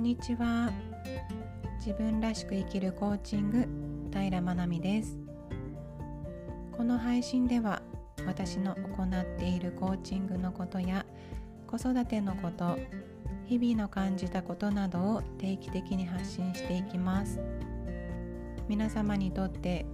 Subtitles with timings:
[0.00, 0.72] んにちは。
[1.78, 3.68] 自分らしく生きるコーチング
[4.10, 5.18] 平真奈美です。
[6.72, 7.82] この配信では
[8.26, 11.04] 私の行っているコーチングのことや
[11.66, 12.78] 子育てのこと
[13.44, 17.38] 日々の感じたことなどを定期的に発信していきます。
[18.68, 19.84] 皆様にとって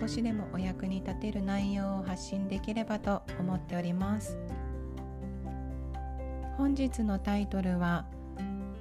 [0.00, 4.36] 少しでもお役に立てる内容を発信できればと思っております。
[6.56, 8.06] 本日のタイトルは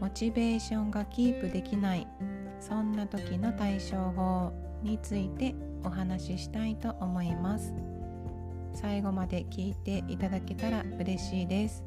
[0.02, 2.08] モチベーションがキープできない。
[2.60, 4.52] そんな時の対処法
[4.82, 7.72] についてお話ししたいと思います。
[8.74, 11.84] 最後まで聞いていただけたら嬉しいです。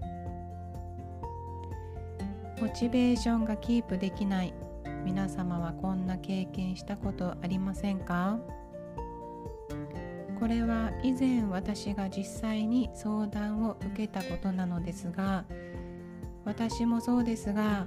[2.60, 4.54] モチベーションがキープできない。
[5.04, 8.38] 皆様はこんな経験したことありませんか？
[10.38, 15.44] これは以前私が実際に相談を受けたことなのですが
[16.44, 17.86] 私もそうですが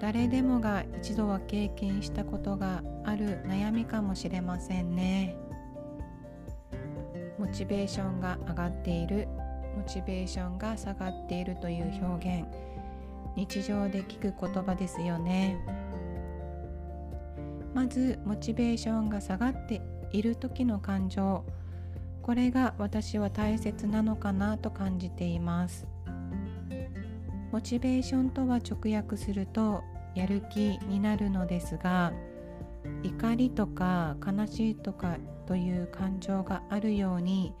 [0.00, 5.36] 誰でもが一度は経験したことがある悩みかもしれませんね。
[7.38, 9.28] モチベーションが上がっている。
[9.76, 12.46] モチベーションが下がっているという表現。
[13.36, 15.56] 日常で聞く言葉ですよね。
[17.74, 19.80] まずモチベーションが下がって
[20.12, 21.44] いる時の感情。
[22.22, 25.86] これが私は大切なのかなと感じています。
[27.52, 29.82] モチベーションとは直訳すると
[30.14, 32.12] やる気になるのですが
[33.02, 37.54] 怒りとか悲しいとかという感情があるように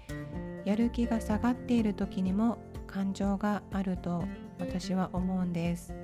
[0.64, 4.24] やる気が下がっている時にも感情があると
[4.58, 5.94] 私は思うんです。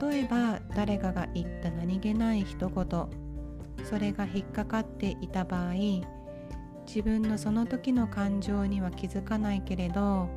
[0.00, 3.06] 例えば誰かが言った何気ない一言
[3.84, 5.74] それが引っかかっていた場合
[6.86, 10.28] 自分のその時の感情には気づかないけれど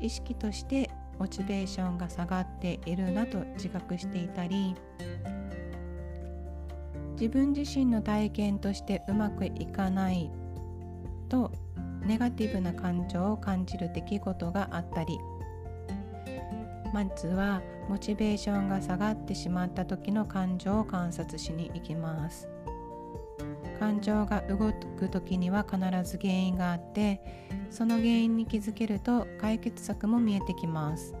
[0.00, 4.74] 意識としてモチベーションが下がっているなと自覚していたり
[7.12, 10.30] 自分自身の体験としてうまくいかない
[11.28, 11.52] と
[12.06, 15.18] ネガティブな感情を感じる出来事があったり
[16.92, 22.48] まずはモチベーションが下がってしまった時の感情を観察しに行きます。
[23.80, 27.20] 感情が動く時には必ず原因があって
[27.70, 31.14] その原因に気づけると解決策も見えてきます。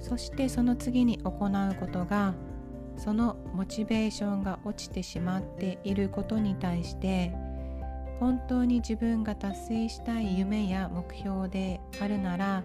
[0.00, 2.34] そしてその次に行うことが
[2.96, 7.34] そのモチベーションが落ちてしまっていることに対して
[8.18, 12.64] 本当に自分が達成したい夢や目標であるなら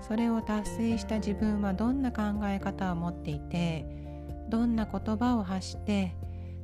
[0.00, 3.84] それを達成した自分はどんな考え方を持っていて
[4.48, 6.14] どんな言葉を発して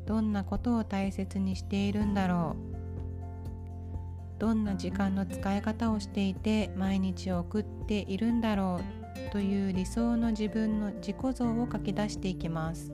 [0.07, 4.39] どんなことを大切にしているんだろう。
[4.39, 8.81] どんな時間の使い方をしていて毎日を送っているんだろ
[9.29, 12.93] うという理想の自分の自己像を書き出していきます。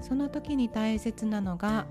[0.00, 1.86] その時に大切なのが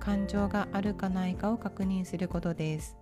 [0.00, 2.96] 感情があるかないかを確認することです。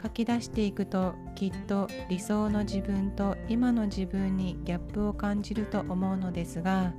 [0.00, 6.92] 書き出していくときっと理想の自分と今の自分にギャップを感じると思うのですが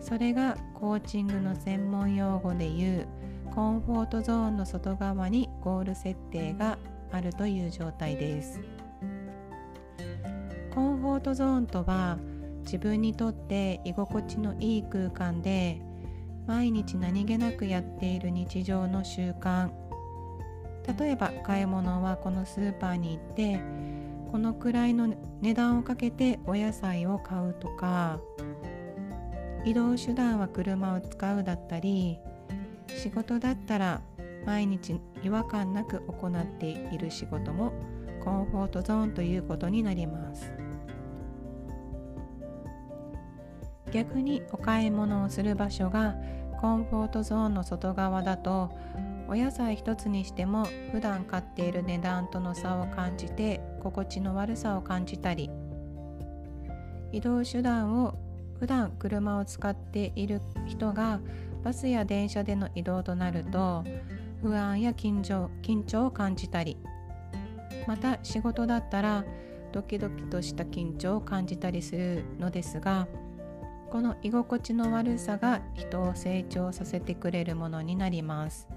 [0.00, 3.06] それがコーチングの専門用語でいう
[3.54, 6.78] コンフォートゾーンの外側にゴール設定が
[7.10, 8.60] あるという状態です。
[10.74, 12.18] コンフォートゾーンとは
[12.64, 15.80] 自分にとって居心地のいい空間で
[16.46, 19.70] 毎日何気なくやっている日常の習慣。
[20.98, 23.60] 例えば買い物はこのスーパーに行って
[24.30, 28.20] このくらいの値段をかけてお野菜を買うとか
[29.66, 32.20] 移動手段は車を使うだったり
[32.88, 34.00] 仕事だったら
[34.46, 37.72] 毎日違和感なく行っている仕事も
[38.22, 40.52] コンフォートゾーンということになります。
[43.92, 46.14] 逆にお買い物をする場所が
[46.60, 48.70] コンフォートゾーンの外側だと
[49.28, 55.50] お野菜一つにしても普段買っている値段との差を感じて心地の悪さを感じたり
[57.12, 58.18] 移動手段を
[58.58, 61.20] 普段車を使っている人が
[61.62, 63.84] バスや電車での移動となると
[64.42, 66.76] 不安や緊張緊張を感じたり
[67.86, 69.24] また仕事だったら
[69.72, 73.08] ドキドキとした緊張を感じたりするのですが
[73.90, 78.68] この居心地の悪さが人を成長させてくれるものになります。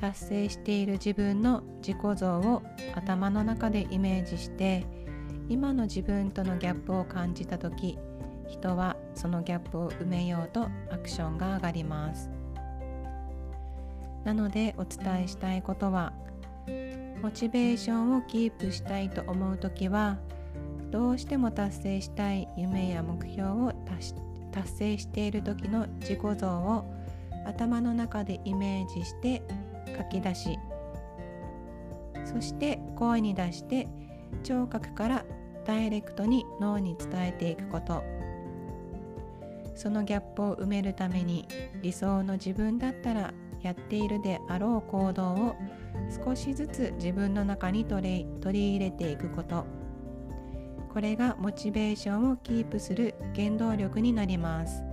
[0.00, 2.62] 達成している自分の自己像を
[2.94, 4.86] 頭の中でイメージして
[5.48, 7.98] 今の自分とのギャップを感じた時
[8.48, 12.30] 人はそのギャップを埋めようとアクションが上がります。
[14.24, 16.12] なのでお伝えしたいことは
[17.22, 20.18] モチベーションをキープしたいと思う時は
[20.90, 24.14] どうしても達成したい夢や目標を達
[24.68, 26.84] 成している時の自己像を
[27.46, 29.42] 頭の中でイメージして
[29.96, 30.58] 書き出し
[32.24, 33.88] そして声に出して
[34.42, 35.24] 聴覚から
[35.64, 38.02] ダイレクトに脳に伝えていくこと。
[39.74, 41.48] そのギャップを埋めるために
[41.82, 45.56] 理想の自分だったらやっているであろう行動を
[46.24, 49.64] 少しずつ自分の中に取り入れていくこと。
[50.92, 54.84] これがモチベーションをキープする原動力になります。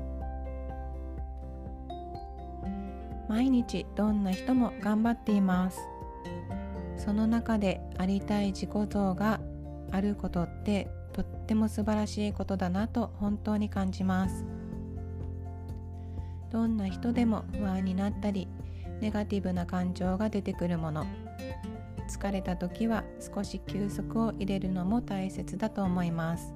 [3.29, 5.79] 毎日どんな人も頑張っています。
[7.03, 9.39] その中でありたい自己像が
[9.91, 14.45] あることってとっても素晴らしいことだなと本当に感じます。
[16.51, 18.47] どんな人でも不安になったり
[18.99, 21.07] ネガティブな感情が出てくるもの
[22.07, 26.53] 疲れた時は少し休息を入れるのも大切だと思います。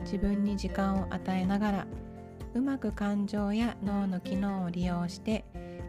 [0.00, 1.86] 自分に時間を与えながら
[2.54, 5.44] うまく感情や脳の機能を利用して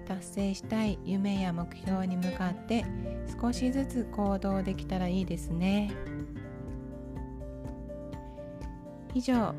[0.05, 2.85] 達成したい夢や目標に向かって
[3.41, 5.91] 少しずつ行動できたらいいですね
[9.13, 9.53] 以上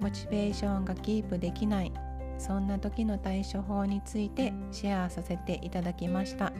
[0.00, 1.92] モチベーションがキープできない
[2.38, 6.54] そんな時の対処法についてシェアさせていただきました。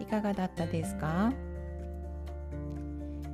[0.00, 1.32] いかがだったですか？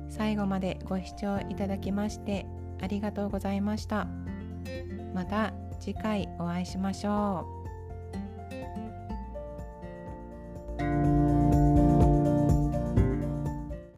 [0.09, 2.45] 最後までご視聴いただきまして
[2.81, 4.07] ありがとうございました。
[5.15, 7.64] また次回お会いしましょう。